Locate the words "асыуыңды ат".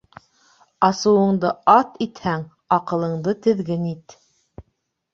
0.87-2.01